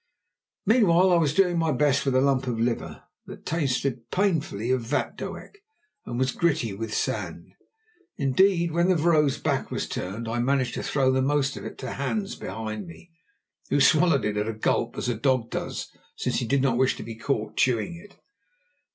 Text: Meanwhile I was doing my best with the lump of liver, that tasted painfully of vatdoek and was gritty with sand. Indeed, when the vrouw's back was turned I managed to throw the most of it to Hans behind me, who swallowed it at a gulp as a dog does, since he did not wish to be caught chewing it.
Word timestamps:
Meanwhile 0.65 1.13
I 1.13 1.17
was 1.17 1.31
doing 1.35 1.59
my 1.59 1.71
best 1.71 2.05
with 2.05 2.15
the 2.15 2.21
lump 2.21 2.47
of 2.47 2.59
liver, 2.59 3.03
that 3.27 3.45
tasted 3.45 4.09
painfully 4.09 4.71
of 4.71 4.81
vatdoek 4.81 5.59
and 6.07 6.17
was 6.17 6.31
gritty 6.31 6.73
with 6.73 6.91
sand. 6.91 7.53
Indeed, 8.17 8.71
when 8.71 8.89
the 8.89 8.95
vrouw's 8.95 9.37
back 9.37 9.69
was 9.69 9.87
turned 9.87 10.27
I 10.27 10.39
managed 10.39 10.73
to 10.73 10.81
throw 10.81 11.11
the 11.11 11.21
most 11.21 11.55
of 11.55 11.65
it 11.65 11.77
to 11.77 11.91
Hans 11.93 12.33
behind 12.35 12.87
me, 12.87 13.11
who 13.69 13.79
swallowed 13.79 14.25
it 14.25 14.37
at 14.37 14.47
a 14.49 14.53
gulp 14.53 14.97
as 14.97 15.07
a 15.07 15.13
dog 15.13 15.51
does, 15.51 15.91
since 16.15 16.37
he 16.39 16.47
did 16.47 16.63
not 16.63 16.79
wish 16.79 16.95
to 16.95 17.03
be 17.03 17.13
caught 17.13 17.55
chewing 17.55 17.95
it. 17.95 18.15